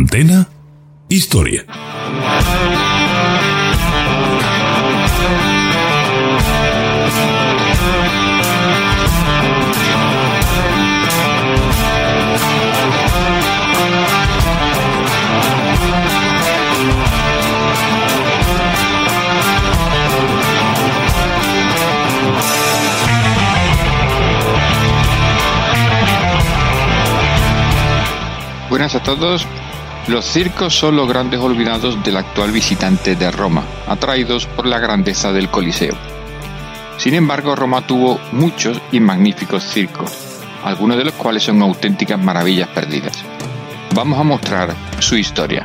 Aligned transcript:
Antena 0.00 0.48
Historia. 1.10 1.66
Buenas 28.70 28.94
a 28.94 29.02
todos. 29.02 29.46
Los 30.10 30.24
circos 30.24 30.76
son 30.76 30.96
los 30.96 31.08
grandes 31.08 31.38
olvidados 31.38 32.02
del 32.02 32.16
actual 32.16 32.50
visitante 32.50 33.14
de 33.14 33.30
Roma, 33.30 33.62
atraídos 33.86 34.44
por 34.44 34.66
la 34.66 34.80
grandeza 34.80 35.32
del 35.32 35.48
Coliseo. 35.48 35.94
Sin 36.96 37.14
embargo, 37.14 37.54
Roma 37.54 37.86
tuvo 37.86 38.18
muchos 38.32 38.82
y 38.90 38.98
magníficos 38.98 39.62
circos, 39.62 40.10
algunos 40.64 40.96
de 40.96 41.04
los 41.04 41.14
cuales 41.14 41.44
son 41.44 41.62
auténticas 41.62 42.18
maravillas 42.18 42.68
perdidas. 42.70 43.22
Vamos 43.94 44.18
a 44.18 44.24
mostrar 44.24 44.74
su 44.98 45.16
historia. 45.16 45.64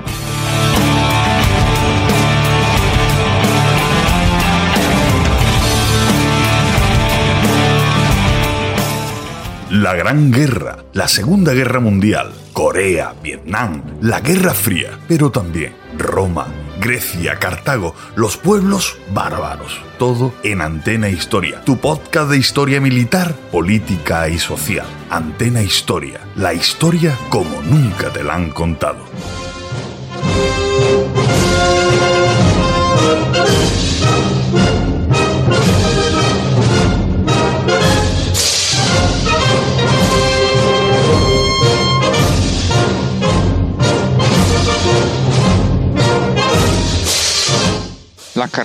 La 9.76 9.94
Gran 9.94 10.32
Guerra, 10.32 10.86
la 10.94 11.10
Segunda 11.10 11.52
Guerra 11.52 11.82
Mundial, 11.82 12.32
Corea, 12.54 13.14
Vietnam, 13.22 13.84
la 14.00 14.22
Guerra 14.22 14.54
Fría, 14.54 14.98
pero 15.06 15.32
también 15.32 15.76
Roma, 15.98 16.48
Grecia, 16.80 17.36
Cartago, 17.40 17.94
los 18.16 18.38
pueblos 18.38 18.98
bárbaros. 19.14 19.82
Todo 20.00 20.34
en 20.44 20.62
Antena 20.62 21.10
Historia, 21.10 21.60
tu 21.66 21.76
podcast 21.78 22.30
de 22.30 22.38
historia 22.38 22.80
militar, 22.80 23.36
política 23.52 24.30
y 24.30 24.40
social. 24.40 24.88
Antena 25.10 25.62
Historia, 25.62 26.22
la 26.38 26.54
historia 26.54 27.20
como 27.28 27.62
nunca 27.62 28.14
te 28.14 28.24
la 28.24 28.36
han 28.36 28.52
contado. 28.52 29.04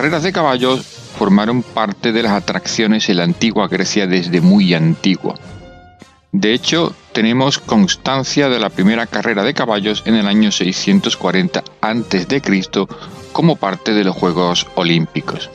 Carreras 0.01 0.23
de 0.23 0.33
caballos 0.33 0.87
formaron 1.19 1.63
parte 1.63 2.13
de 2.13 2.23
las 2.23 2.33
atracciones 2.33 3.11
en 3.11 3.19
la 3.19 3.25
antigua 3.25 3.69
Grecia 3.69 4.07
desde 4.07 4.41
muy 4.41 4.73
antiguo. 4.73 5.35
De 6.33 6.55
hecho, 6.55 6.95
tenemos 7.13 7.59
constancia 7.59 8.49
de 8.49 8.59
la 8.59 8.71
primera 8.71 9.07
carrera 9.07 9.43
de 9.43 9.53
caballos 9.53 10.03
en 10.07 10.15
el 10.15 10.27
año 10.27 10.53
640 10.53 11.63
a.C. 11.83 12.43
como 13.33 13.57
parte 13.57 13.93
de 13.93 14.05
los 14.05 14.17
Juegos 14.17 14.67
Olímpicos. 14.75 15.51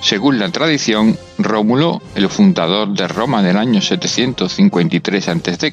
Según 0.00 0.40
la 0.40 0.48
tradición, 0.48 1.16
Rómulo, 1.38 2.02
el 2.16 2.28
fundador 2.30 2.88
de 2.88 3.06
Roma 3.06 3.38
en 3.38 3.46
el 3.46 3.56
año 3.56 3.80
753 3.80 5.28
a.C., 5.28 5.72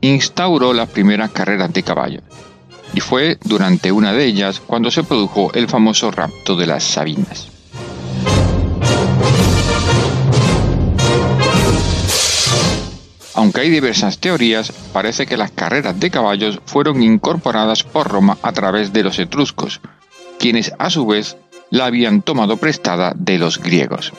instauró 0.00 0.72
las 0.72 0.88
primeras 0.88 1.30
carreras 1.30 1.72
de 1.72 1.84
caballos 1.84 2.24
y 2.94 3.00
fue 3.00 3.38
durante 3.44 3.92
una 3.92 4.12
de 4.12 4.24
ellas 4.24 4.60
cuando 4.60 4.90
se 4.90 5.04
produjo 5.04 5.52
el 5.54 5.68
famoso 5.68 6.10
rapto 6.10 6.56
de 6.56 6.66
las 6.66 6.84
Sabinas. 6.84 7.48
Aunque 13.34 13.62
hay 13.62 13.70
diversas 13.70 14.18
teorías, 14.18 14.72
parece 14.92 15.26
que 15.26 15.38
las 15.38 15.50
carreras 15.50 15.98
de 15.98 16.10
caballos 16.10 16.60
fueron 16.66 17.02
incorporadas 17.02 17.82
por 17.82 18.08
Roma 18.08 18.36
a 18.42 18.52
través 18.52 18.92
de 18.92 19.02
los 19.02 19.18
etruscos, 19.18 19.80
quienes 20.38 20.72
a 20.78 20.90
su 20.90 21.06
vez 21.06 21.36
la 21.70 21.86
habían 21.86 22.20
tomado 22.20 22.58
prestada 22.58 23.14
de 23.16 23.38
los 23.38 23.58
griegos. 23.58 24.12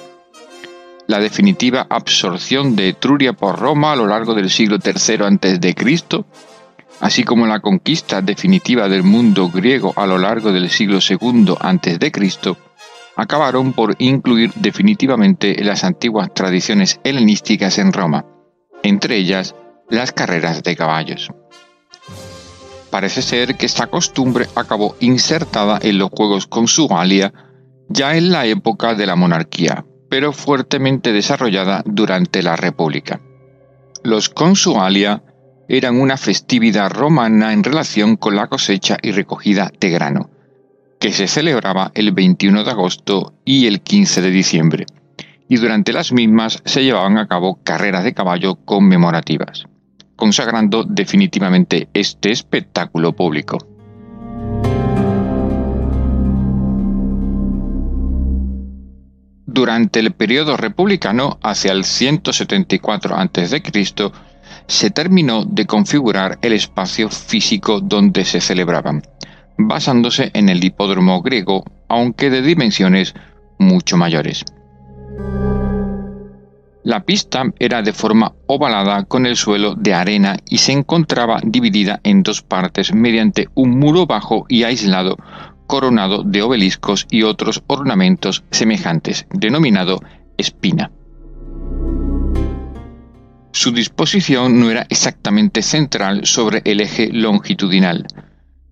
La 1.06 1.20
definitiva 1.20 1.86
absorción 1.90 2.76
de 2.76 2.90
Etruria 2.90 3.34
por 3.34 3.60
Roma 3.60 3.92
a 3.92 3.96
lo 3.96 4.08
largo 4.08 4.34
del 4.34 4.50
siglo 4.50 4.78
III 4.84 5.26
a.C 5.26 5.76
así 7.04 7.26
como 7.26 7.46
la 7.46 7.60
conquista 7.60 8.22
definitiva 8.22 8.88
del 8.88 9.04
mundo 9.04 9.50
griego 9.50 9.92
a 9.98 10.08
lo 10.08 10.18
largo 10.18 10.54
del 10.54 10.70
siglo 10.70 11.00
II 11.08 11.54
a.C., 11.60 12.00
acabaron 13.18 13.74
por 13.74 13.96
incluir 14.00 14.54
definitivamente 14.56 15.62
las 15.66 15.84
antiguas 15.84 16.34
tradiciones 16.34 17.02
helenísticas 17.04 17.78
en 17.78 17.92
Roma, 17.92 18.26
entre 18.84 19.18
ellas 19.18 19.54
las 19.90 20.14
carreras 20.14 20.64
de 20.64 20.78
caballos. 20.78 21.30
Parece 22.90 23.22
ser 23.22 23.56
que 23.58 23.66
esta 23.66 23.88
costumbre 23.88 24.48
acabó 24.56 24.96
insertada 25.02 25.80
en 25.82 25.98
los 25.98 26.10
juegos 26.10 26.48
consugalia 26.48 27.34
ya 27.90 28.16
en 28.16 28.32
la 28.32 28.46
época 28.46 28.96
de 28.96 29.08
la 29.08 29.18
monarquía, 29.18 29.86
pero 30.10 30.32
fuertemente 30.32 31.12
desarrollada 31.12 31.84
durante 31.86 32.42
la 32.42 32.56
República. 32.56 33.20
Los 34.04 34.30
consugalia 34.30 35.22
eran 35.78 36.00
una 36.00 36.18
festividad 36.18 36.92
romana 36.92 37.52
en 37.52 37.64
relación 37.64 38.16
con 38.16 38.36
la 38.36 38.46
cosecha 38.46 38.98
y 39.02 39.12
recogida 39.12 39.72
de 39.80 39.90
grano, 39.90 40.30
que 41.00 41.12
se 41.12 41.28
celebraba 41.28 41.92
el 41.96 42.12
21 42.12 42.64
de 42.64 42.70
agosto 42.70 43.34
y 43.44 43.66
el 43.66 43.82
15 43.82 44.22
de 44.22 44.30
diciembre, 44.30 44.86
y 45.50 45.56
durante 45.56 45.92
las 45.92 46.12
mismas 46.12 46.62
se 46.64 46.84
llevaban 46.84 47.18
a 47.18 47.28
cabo 47.28 47.60
carreras 47.64 48.04
de 48.04 48.14
caballo 48.14 48.56
conmemorativas, 48.56 49.66
consagrando 50.16 50.84
definitivamente 50.84 51.90
este 51.96 52.32
espectáculo 52.32 53.14
público. 53.14 53.58
Durante 59.48 60.00
el 60.00 60.12
periodo 60.12 60.56
republicano, 60.56 61.40
hacia 61.42 61.72
el 61.72 61.84
174 61.84 63.16
a.C., 63.16 63.62
se 64.68 64.90
terminó 64.90 65.46
de 65.46 65.66
configurar 65.66 66.38
el 66.42 66.54
espacio 66.54 67.10
físico 67.10 67.80
donde 67.80 68.26
se 68.26 68.42
celebraban, 68.42 69.04
basándose 69.58 70.32
en 70.34 70.50
el 70.50 70.64
hipódromo 70.64 71.22
griego, 71.22 71.64
aunque 71.88 72.30
de 72.30 72.42
dimensiones 72.42 73.14
mucho 73.60 73.98
mayores. 73.98 74.44
La 76.84 77.06
pista 77.06 77.46
era 77.60 77.82
de 77.82 77.94
forma 77.94 78.34
ovalada 78.46 79.06
con 79.06 79.26
el 79.26 79.38
suelo 79.38 79.74
de 79.76 79.94
arena 79.94 80.38
y 80.50 80.58
se 80.58 80.74
encontraba 80.74 81.40
dividida 81.42 82.02
en 82.04 82.24
dos 82.24 82.42
partes 82.42 82.94
mediante 82.94 83.48
un 83.54 83.80
muro 83.80 84.06
bajo 84.06 84.46
y 84.50 84.64
aislado 84.64 85.18
coronado 85.66 86.24
de 86.24 86.42
obeliscos 86.42 87.08
y 87.10 87.24
otros 87.24 87.64
ornamentos 87.68 88.44
semejantes, 88.52 89.26
denominado 89.32 90.02
espina. 90.38 90.92
Su 93.54 93.72
disposición 93.72 94.60
no 94.60 94.72
era 94.72 94.88
exactamente 94.90 95.62
central 95.62 96.26
sobre 96.26 96.64
el 96.66 96.82
eje 96.82 97.10
longitudinal, 97.14 98.08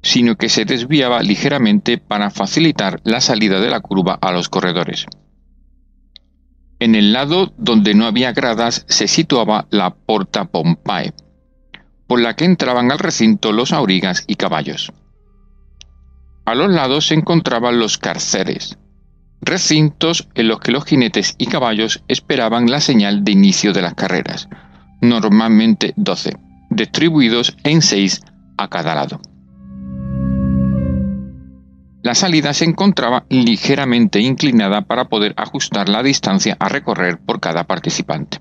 sino 0.02 0.38
que 0.38 0.50
se 0.50 0.66
desviaba 0.66 1.22
ligeramente 1.22 2.00
para 2.00 2.32
facilitar 2.32 3.00
la 3.04 3.22
salida 3.22 3.60
de 3.60 3.70
la 3.70 3.80
curva 3.80 4.18
a 4.20 4.32
los 4.32 4.50
corredores. 4.50 5.06
En 6.80 6.96
el 6.96 7.14
lado 7.14 7.54
donde 7.60 7.94
no 7.94 8.08
había 8.08 8.34
gradas 8.34 8.84
se 8.90 9.08
situaba 9.08 9.68
la 9.70 9.94
Porta 9.94 10.46
Pompae, 10.46 11.14
por 12.08 12.20
la 12.20 12.36
que 12.36 12.46
entraban 12.46 12.92
al 12.92 12.98
recinto 12.98 13.52
los 13.52 13.74
aurigas 13.74 14.24
y 14.26 14.34
caballos. 14.34 14.92
A 16.44 16.56
los 16.56 16.72
lados 16.72 17.06
se 17.06 17.14
encontraban 17.14 17.78
los 17.78 18.00
carceres, 18.00 18.80
recintos 19.42 20.28
en 20.34 20.48
los 20.48 20.60
que 20.60 20.72
los 20.72 20.86
jinetes 20.86 21.36
y 21.38 21.46
caballos 21.46 22.04
esperaban 22.08 22.72
la 22.72 22.82
señal 22.82 23.24
de 23.24 23.32
inicio 23.32 23.74
de 23.74 23.84
las 23.84 23.94
carreras, 23.94 24.50
normalmente 25.02 25.94
12, 25.98 26.38
distribuidos 26.70 27.58
en 27.64 27.82
6 27.82 28.22
a 28.58 28.68
cada 28.70 28.96
lado. 28.96 29.20
La 32.04 32.16
salida 32.16 32.54
se 32.54 32.66
encontraba 32.66 33.26
ligeramente 33.30 34.22
inclinada 34.22 34.82
para 34.82 35.06
poder 35.06 35.34
ajustar 35.38 35.88
la 35.88 36.02
distancia 36.02 36.58
a 36.60 36.68
recorrer 36.68 37.20
por 37.20 37.40
cada 37.40 37.66
participante. 37.66 38.40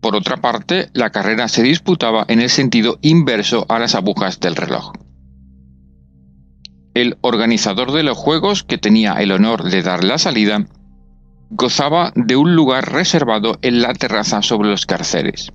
Por 0.00 0.16
otra 0.16 0.38
parte, 0.38 0.88
la 0.94 1.10
carrera 1.10 1.46
se 1.46 1.62
disputaba 1.62 2.24
en 2.26 2.40
el 2.40 2.50
sentido 2.50 2.98
inverso 3.02 3.66
a 3.68 3.78
las 3.78 3.94
agujas 3.94 4.40
del 4.40 4.56
reloj. 4.56 4.92
El 6.94 7.18
organizador 7.20 7.92
de 7.92 8.02
los 8.02 8.18
juegos, 8.18 8.64
que 8.64 8.78
tenía 8.78 9.12
el 9.14 9.30
honor 9.30 9.62
de 9.62 9.82
dar 9.82 10.02
la 10.02 10.18
salida, 10.18 10.66
gozaba 11.54 12.12
de 12.16 12.34
un 12.34 12.56
lugar 12.56 12.90
reservado 12.90 13.58
en 13.60 13.82
la 13.82 13.92
terraza 13.92 14.40
sobre 14.40 14.70
los 14.70 14.86
carceres, 14.86 15.52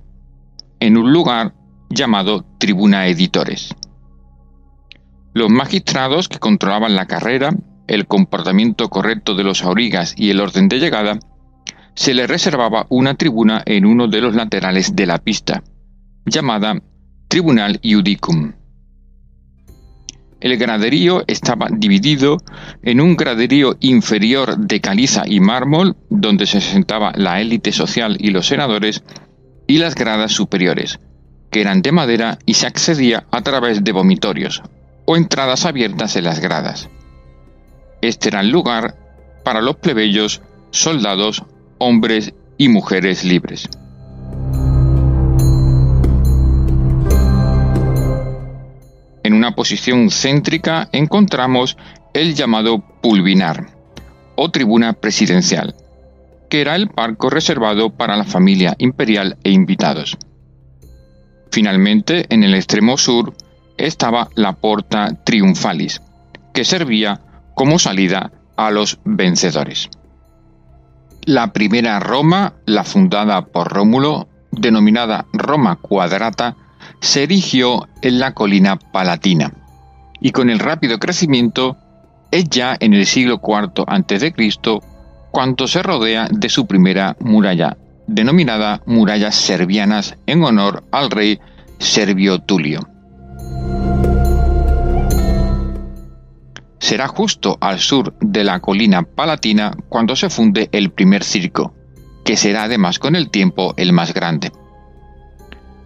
en 0.78 0.96
un 0.96 1.12
lugar 1.12 1.54
llamado 1.90 2.46
Tribuna 2.58 3.08
Editores. 3.08 3.74
Los 5.34 5.50
magistrados 5.50 6.28
que 6.28 6.38
controlaban 6.38 6.94
la 6.94 7.06
carrera, 7.06 7.50
el 7.88 8.06
comportamiento 8.06 8.88
correcto 8.88 9.34
de 9.34 9.42
los 9.42 9.64
aurigas 9.64 10.14
y 10.16 10.30
el 10.30 10.40
orden 10.40 10.68
de 10.68 10.78
llegada, 10.78 11.18
se 11.94 12.14
le 12.14 12.28
reservaba 12.28 12.86
una 12.90 13.14
tribuna 13.14 13.62
en 13.66 13.84
uno 13.84 14.06
de 14.06 14.20
los 14.20 14.36
laterales 14.36 14.94
de 14.94 15.06
la 15.06 15.18
pista, 15.18 15.64
llamada 16.24 16.80
Tribunal 17.26 17.80
Iudicum. 17.82 18.52
El 20.40 20.56
graderío 20.56 21.24
estaba 21.26 21.66
dividido 21.70 22.38
en 22.82 23.00
un 23.00 23.16
graderío 23.16 23.76
inferior 23.80 24.56
de 24.56 24.80
caliza 24.80 25.24
y 25.26 25.40
mármol, 25.40 25.96
donde 26.10 26.46
se 26.46 26.60
sentaba 26.60 27.12
la 27.16 27.40
élite 27.40 27.72
social 27.72 28.16
y 28.20 28.30
los 28.30 28.46
senadores, 28.46 29.02
y 29.66 29.78
las 29.78 29.96
gradas 29.96 30.32
superiores, 30.32 31.00
que 31.50 31.60
eran 31.60 31.82
de 31.82 31.90
madera 31.90 32.38
y 32.46 32.54
se 32.54 32.68
accedía 32.68 33.26
a 33.32 33.42
través 33.42 33.82
de 33.82 33.92
vomitorios, 33.92 34.62
o 35.06 35.16
entradas 35.16 35.64
abiertas 35.66 36.14
en 36.14 36.24
las 36.24 36.38
gradas. 36.38 36.88
Este 38.00 38.28
era 38.28 38.40
el 38.40 38.50
lugar 38.50 38.96
para 39.44 39.60
los 39.60 39.76
plebeyos, 39.76 40.40
soldados, 40.70 41.42
hombres 41.78 42.32
y 42.58 42.68
mujeres 42.68 43.24
libres. 43.24 43.68
En 49.28 49.34
una 49.34 49.54
posición 49.54 50.08
céntrica 50.10 50.88
encontramos 50.90 51.76
el 52.14 52.34
llamado 52.34 52.82
pulvinar 53.02 53.66
o 54.36 54.50
tribuna 54.50 54.94
presidencial, 54.94 55.74
que 56.48 56.62
era 56.62 56.74
el 56.74 56.88
parco 56.88 57.28
reservado 57.28 57.90
para 57.90 58.16
la 58.16 58.24
familia 58.24 58.74
imperial 58.78 59.36
e 59.44 59.50
invitados. 59.50 60.16
Finalmente, 61.50 62.24
en 62.30 62.42
el 62.42 62.54
extremo 62.54 62.96
sur, 62.96 63.34
estaba 63.76 64.30
la 64.34 64.54
Porta 64.54 65.22
Triumphalis, 65.24 66.00
que 66.54 66.64
servía 66.64 67.20
como 67.54 67.78
salida 67.78 68.32
a 68.56 68.70
los 68.70 68.98
vencedores. 69.04 69.90
La 71.26 71.52
primera 71.52 72.00
Roma, 72.00 72.54
la 72.64 72.84
fundada 72.84 73.44
por 73.44 73.68
Rómulo, 73.68 74.26
denominada 74.52 75.26
Roma 75.34 75.76
Cuadrata, 75.76 76.56
se 77.00 77.24
erigió 77.24 77.88
en 78.02 78.18
la 78.18 78.34
colina 78.34 78.76
palatina, 78.76 79.52
y 80.20 80.32
con 80.32 80.50
el 80.50 80.58
rápido 80.58 80.98
crecimiento 80.98 81.76
es 82.30 82.48
ya 82.48 82.76
en 82.78 82.94
el 82.94 83.06
siglo 83.06 83.40
IV 83.42 83.84
a.C. 83.86 84.34
cuando 85.30 85.66
se 85.66 85.82
rodea 85.82 86.28
de 86.30 86.48
su 86.48 86.66
primera 86.66 87.16
muralla, 87.20 87.76
denominada 88.06 88.82
murallas 88.86 89.34
servianas 89.34 90.16
en 90.26 90.42
honor 90.42 90.84
al 90.90 91.10
rey 91.10 91.38
Servio 91.78 92.40
Tulio. 92.40 92.80
será 96.88 97.06
justo 97.08 97.58
al 97.60 97.80
sur 97.80 98.14
de 98.20 98.44
la 98.44 98.60
colina 98.60 99.02
palatina 99.02 99.76
cuando 99.90 100.16
se 100.16 100.30
funde 100.30 100.68
el 100.72 100.90
primer 100.90 101.24
circo, 101.24 101.74
que 102.24 102.36
será 102.36 102.64
además 102.64 102.98
con 102.98 103.16
el 103.16 103.30
tiempo 103.30 103.74
el 103.76 103.92
más 103.92 104.14
grande. 104.14 104.52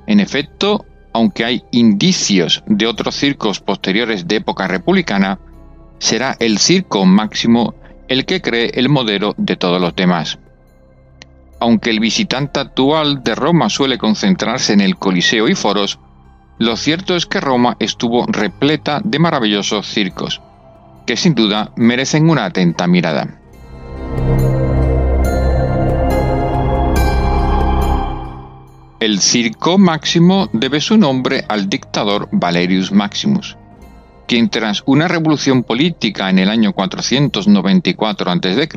En 0.06 0.20
efecto, 0.20 0.84
aunque 1.12 1.44
hay 1.44 1.64
indicios 1.70 2.62
de 2.66 2.86
otros 2.86 3.14
circos 3.14 3.60
posteriores 3.60 4.26
de 4.26 4.36
época 4.36 4.66
republicana, 4.66 5.38
será 5.98 6.36
el 6.40 6.58
circo 6.58 7.04
máximo 7.04 7.74
el 8.08 8.26
que 8.26 8.40
cree 8.40 8.72
el 8.74 8.88
modelo 8.88 9.34
de 9.38 9.56
todos 9.56 9.80
los 9.80 9.94
demás. 9.94 10.38
Aunque 11.60 11.90
el 11.90 12.00
visitante 12.00 12.60
actual 12.60 13.22
de 13.22 13.34
Roma 13.34 13.70
suele 13.70 13.98
concentrarse 13.98 14.72
en 14.72 14.80
el 14.80 14.96
Coliseo 14.96 15.48
y 15.48 15.54
foros, 15.54 15.98
lo 16.58 16.76
cierto 16.76 17.16
es 17.16 17.26
que 17.26 17.40
Roma 17.40 17.76
estuvo 17.78 18.26
repleta 18.26 19.00
de 19.02 19.18
maravillosos 19.18 19.86
circos, 19.86 20.40
que 21.06 21.16
sin 21.16 21.34
duda 21.34 21.72
merecen 21.76 22.28
una 22.28 22.44
atenta 22.44 22.86
mirada. 22.86 23.38
El 29.02 29.18
circo 29.18 29.78
Máximo 29.78 30.48
debe 30.52 30.80
su 30.80 30.96
nombre 30.96 31.44
al 31.48 31.68
dictador 31.68 32.28
Valerius 32.30 32.92
Maximus, 32.92 33.56
quien 34.28 34.48
tras 34.48 34.84
una 34.86 35.08
revolución 35.08 35.64
política 35.64 36.30
en 36.30 36.38
el 36.38 36.48
año 36.48 36.72
494 36.72 38.30
a.C., 38.30 38.68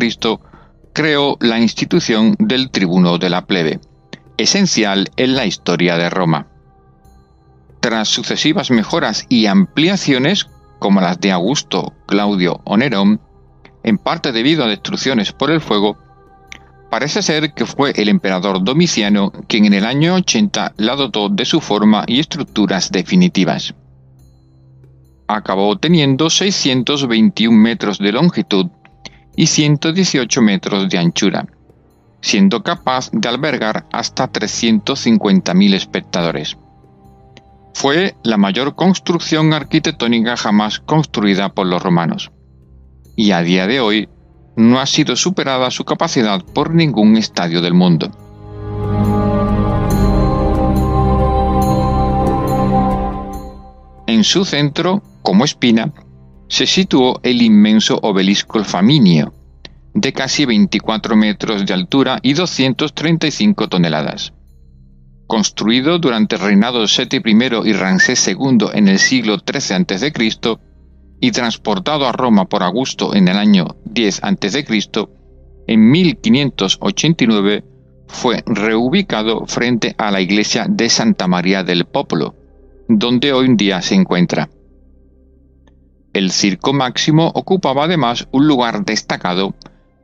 creó 0.94 1.38
la 1.42 1.60
institución 1.60 2.36
del 2.40 2.72
tribuno 2.72 3.20
de 3.20 3.30
la 3.30 3.46
plebe, 3.46 3.80
esencial 4.38 5.12
en 5.16 5.36
la 5.36 5.46
historia 5.46 5.96
de 5.96 6.10
Roma. 6.10 6.48
Tras 7.80 8.10
sucesivas 8.10 8.72
mejoras 8.72 9.28
y 9.30 9.46
ampliaciones, 9.46 10.48
como 10.80 11.02
las 11.02 11.20
de 11.20 11.34
Augusto, 11.34 11.94
Claudio 12.08 12.62
o 12.64 12.78
Nerón, 12.78 13.22
en 13.84 14.00
parte 14.00 14.32
debido 14.32 14.64
a 14.64 14.70
destrucciones 14.70 15.34
por 15.34 15.52
el 15.52 15.62
fuego, 15.62 16.00
parece 16.96 17.22
ser 17.22 17.54
que 17.54 17.66
fue 17.66 17.92
el 17.98 18.08
emperador 18.08 18.64
Domiciano 18.64 19.30
quien 19.50 19.66
en 19.66 19.74
el 19.74 19.84
año 19.84 20.16
80 20.16 20.76
la 20.78 20.96
dotó 20.96 21.28
de 21.28 21.44
su 21.44 21.60
forma 21.60 22.06
y 22.08 22.22
estructuras 22.22 22.90
definitivas. 22.90 23.76
Acabó 25.28 25.78
teniendo 25.78 26.30
621 26.30 27.58
metros 27.58 28.00
de 28.00 28.14
longitud 28.14 28.68
y 29.36 29.48
118 29.48 30.42
metros 30.42 30.88
de 30.88 30.98
anchura, 30.98 31.46
siendo 32.22 32.64
capaz 32.64 33.10
de 33.12 33.28
albergar 33.28 33.88
hasta 33.92 34.32
350.000 34.32 35.74
espectadores 35.74 36.56
fue 37.74 38.16
la 38.24 38.38
mayor 38.38 38.74
construcción 38.74 39.52
arquitectónica 39.52 40.38
jamás 40.38 40.80
construida 40.80 41.50
por 41.50 41.68
los 41.68 41.84
romanos, 41.84 42.32
y 43.18 43.32
a 43.32 43.42
día 43.42 43.68
de 43.68 43.82
hoy 43.82 44.08
no 44.56 44.80
ha 44.80 44.86
sido 44.86 45.16
superada 45.16 45.70
su 45.72 45.86
capacidad 45.86 46.44
por 46.44 46.74
ningún 46.74 47.18
estadio 47.18 47.62
del 47.62 47.74
mundo. 47.74 48.10
En 54.08 54.24
su 54.24 54.46
centro, 54.46 55.04
como 55.22 55.46
espina, 55.46 55.92
se 56.48 56.68
situó 56.68 57.20
el 57.24 57.42
inmenso 57.42 58.00
obelisco 58.02 58.64
Faminio, 58.64 59.34
de 59.94 60.14
casi 60.14 60.46
24 60.46 61.16
metros 61.16 61.66
de 61.66 61.74
altura 61.74 62.20
y 62.22 62.34
235 62.34 63.68
toneladas 63.68 64.34
construido 65.28 65.98
durante 66.00 66.36
el 66.36 66.42
reinado 66.42 66.88
Seti 66.88 67.18
I 67.18 67.38
y 67.66 67.74
Ramsés 67.74 68.28
II 68.28 68.68
en 68.74 68.88
el 68.88 69.00
siglo 69.00 69.38
XIII 69.40 69.96
a.C. 69.96 70.14
y 71.26 71.32
transportado 71.32 72.06
a 72.06 72.12
Roma 72.12 72.46
por 72.46 72.62
Augusto 72.62 73.16
en 73.16 73.28
el 73.28 73.38
año 73.38 73.78
10 73.86 74.24
a.C., 74.24 74.66
en 75.66 75.90
1589 75.90 77.64
fue 78.08 78.44
reubicado 78.46 79.48
frente 79.48 79.96
a 79.98 80.12
la 80.12 80.22
iglesia 80.22 80.68
de 80.70 80.88
Santa 80.88 81.28
María 81.28 81.64
del 81.64 81.86
Popolo, 81.86 82.36
donde 82.88 83.34
hoy 83.34 83.48
en 83.48 83.58
día 83.58 83.82
se 83.82 83.96
encuentra. 83.96 84.52
El 86.14 86.30
circo 86.30 86.74
máximo 86.74 87.32
ocupaba 87.34 87.86
además 87.86 88.28
un 88.32 88.48
lugar 88.48 88.86
destacado 88.86 89.56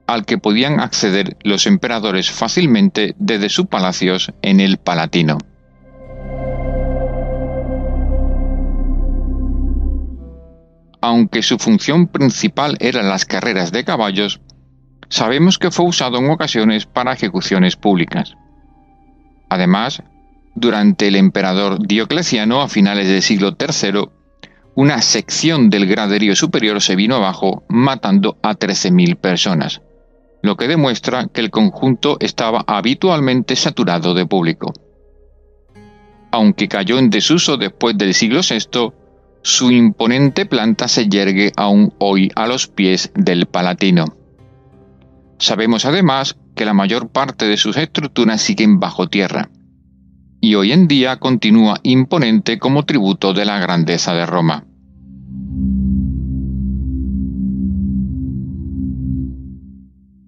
al 0.07 0.25
que 0.25 0.39
podían 0.39 0.79
acceder 0.79 1.37
los 1.43 1.67
emperadores 1.67 2.31
fácilmente 2.31 3.13
desde 3.19 3.49
sus 3.49 3.67
palacios 3.67 4.33
en 4.41 4.59
el 4.59 4.77
Palatino. 4.77 5.37
Aunque 11.01 11.41
su 11.41 11.57
función 11.57 12.07
principal 12.07 12.77
eran 12.79 13.09
las 13.09 13.25
carreras 13.25 13.71
de 13.71 13.83
caballos, 13.83 14.39
sabemos 15.09 15.57
que 15.57 15.71
fue 15.71 15.85
usado 15.85 16.19
en 16.19 16.29
ocasiones 16.29 16.85
para 16.85 17.13
ejecuciones 17.13 17.75
públicas. 17.75 18.35
Además, 19.49 20.03
durante 20.55 21.07
el 21.07 21.15
emperador 21.15 21.85
Diocleciano 21.85 22.61
a 22.61 22.67
finales 22.67 23.07
del 23.07 23.23
siglo 23.23 23.57
III, 23.59 24.09
una 24.75 25.01
sección 25.01 25.69
del 25.69 25.87
graderío 25.87 26.35
superior 26.35 26.81
se 26.81 26.95
vino 26.95 27.15
abajo 27.15 27.63
matando 27.67 28.37
a 28.43 28.53
13.000 28.55 29.17
personas, 29.17 29.81
lo 30.43 30.55
que 30.55 30.67
demuestra 30.67 31.27
que 31.27 31.41
el 31.41 31.49
conjunto 31.49 32.17
estaba 32.19 32.63
habitualmente 32.67 33.55
saturado 33.55 34.13
de 34.13 34.25
público. 34.25 34.71
Aunque 36.31 36.67
cayó 36.67 36.99
en 36.99 37.09
desuso 37.09 37.57
después 37.57 37.97
del 37.97 38.13
siglo 38.13 38.39
VI, 38.47 38.93
su 39.43 39.71
imponente 39.71 40.45
planta 40.45 40.87
se 40.87 41.07
yergue 41.09 41.51
aún 41.55 41.93
hoy 41.97 42.31
a 42.35 42.47
los 42.47 42.67
pies 42.67 43.11
del 43.15 43.47
Palatino. 43.47 44.05
Sabemos 45.39 45.85
además 45.85 46.37
que 46.55 46.65
la 46.65 46.73
mayor 46.73 47.09
parte 47.09 47.45
de 47.45 47.57
sus 47.57 47.77
estructuras 47.77 48.41
siguen 48.41 48.79
bajo 48.79 49.07
tierra, 49.07 49.49
y 50.39 50.55
hoy 50.55 50.71
en 50.71 50.87
día 50.87 51.17
continúa 51.17 51.79
imponente 51.83 52.59
como 52.59 52.83
tributo 52.83 53.33
de 53.33 53.45
la 53.45 53.59
grandeza 53.59 54.13
de 54.13 54.25
Roma. 54.25 54.65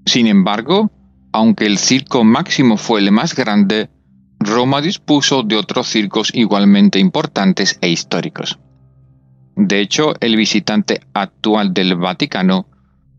Sin 0.05 0.27
embargo, 0.27 0.91
aunque 1.31 1.65
el 1.65 1.77
circo 1.77 2.23
máximo 2.23 2.77
fue 2.77 2.99
el 2.99 3.11
más 3.11 3.35
grande, 3.35 3.89
Roma 4.39 4.81
dispuso 4.81 5.43
de 5.43 5.55
otros 5.55 5.87
circos 5.87 6.29
igualmente 6.33 6.99
importantes 6.99 7.77
e 7.81 7.89
históricos. 7.89 8.59
De 9.55 9.79
hecho, 9.79 10.13
el 10.19 10.35
visitante 10.35 11.01
actual 11.13 11.73
del 11.73 11.95
Vaticano 11.95 12.67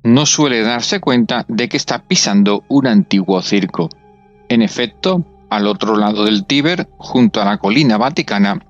no 0.03 0.27
suele 0.27 0.63
darse 0.63 1.01
cuenta 1.01 1.45
de 1.49 1.69
que 1.69 1.77
está 1.77 2.03
pisando 2.03 2.65
un 2.69 2.87
antiguo 2.87 3.41
circo. 3.41 3.89
En 4.49 4.61
efecto, 4.61 5.25
al 5.49 5.67
otro 5.67 5.97
lado 5.97 6.25
del 6.25 6.45
Tíber, 6.45 6.89
junto 6.99 7.41
a 7.41 7.45
la 7.45 7.59
colina 7.59 7.97
vaticana, 7.97 8.65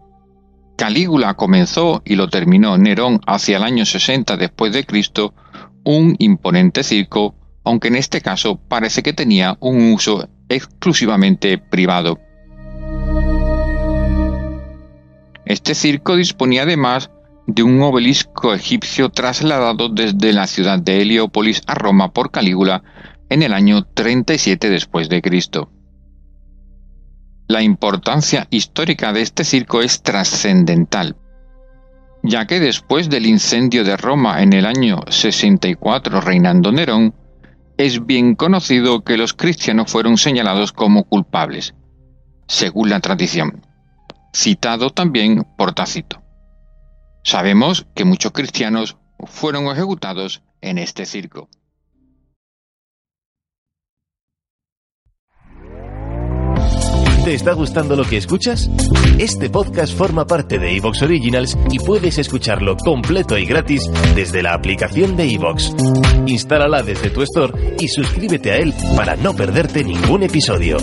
Calígula 0.76 1.34
comenzó 1.34 2.02
y 2.04 2.16
lo 2.16 2.28
terminó 2.28 2.76
Nerón 2.78 3.20
hacia 3.26 3.56
el 3.56 3.62
año 3.62 3.86
60 3.86 4.36
después 4.36 4.72
de 4.72 4.84
Cristo 4.84 5.34
un 5.84 6.16
imponente 6.18 6.82
circo, 6.82 7.34
aunque 7.64 7.88
en 7.88 7.96
este 7.96 8.20
caso 8.20 8.56
parece 8.56 9.02
que 9.02 9.12
tenía 9.12 9.56
un 9.60 9.92
uso 9.92 10.28
exclusivamente 10.48 11.58
privado. 11.58 12.18
Este 15.46 15.74
circo 15.74 16.16
disponía 16.16 16.62
además 16.62 17.10
de 17.46 17.62
un 17.62 17.82
obelisco 17.82 18.54
egipcio 18.54 19.10
trasladado 19.10 19.88
desde 19.88 20.32
la 20.32 20.46
ciudad 20.46 20.78
de 20.78 21.02
Heliópolis 21.02 21.62
a 21.66 21.74
Roma 21.74 22.12
por 22.12 22.30
Calígula 22.30 22.82
en 23.28 23.42
el 23.42 23.52
año 23.52 23.84
37 23.84 24.70
después 24.70 25.08
de 25.08 25.20
Cristo. 25.20 25.70
La 27.46 27.62
importancia 27.62 28.46
histórica 28.50 29.12
de 29.12 29.20
este 29.20 29.44
circo 29.44 29.82
es 29.82 30.02
trascendental, 30.02 31.16
ya 32.22 32.46
que 32.46 32.60
después 32.60 33.10
del 33.10 33.26
incendio 33.26 33.84
de 33.84 33.98
Roma 33.98 34.42
en 34.42 34.54
el 34.54 34.64
año 34.64 35.00
64 35.08 36.22
reinando 36.22 36.72
Nerón, 36.72 37.14
es 37.76 38.06
bien 38.06 38.34
conocido 38.34 39.02
que 39.02 39.18
los 39.18 39.34
cristianos 39.34 39.90
fueron 39.90 40.16
señalados 40.16 40.72
como 40.72 41.04
culpables, 41.04 41.74
según 42.46 42.88
la 42.88 43.00
tradición, 43.00 43.66
citado 44.32 44.90
también 44.90 45.44
por 45.58 45.74
Tácito. 45.74 46.23
Sabemos 47.24 47.86
que 47.94 48.04
muchos 48.04 48.32
cristianos 48.32 48.98
fueron 49.26 49.66
ejecutados 49.68 50.42
en 50.60 50.76
este 50.76 51.06
circo. 51.06 51.48
¿Te 57.24 57.32
está 57.32 57.54
gustando 57.54 57.96
lo 57.96 58.04
que 58.04 58.18
escuchas? 58.18 58.68
Este 59.18 59.48
podcast 59.48 59.96
forma 59.96 60.26
parte 60.26 60.58
de 60.58 60.76
Evox 60.76 61.00
Originals 61.00 61.56
y 61.70 61.78
puedes 61.78 62.18
escucharlo 62.18 62.76
completo 62.76 63.38
y 63.38 63.46
gratis 63.46 63.90
desde 64.14 64.42
la 64.42 64.52
aplicación 64.52 65.16
de 65.16 65.32
Evox. 65.32 65.74
Instálala 66.26 66.82
desde 66.82 67.08
tu 67.08 67.22
store 67.22 67.76
y 67.80 67.88
suscríbete 67.88 68.52
a 68.52 68.58
él 68.58 68.74
para 68.94 69.16
no 69.16 69.34
perderte 69.34 69.82
ningún 69.82 70.24
episodio. 70.24 70.76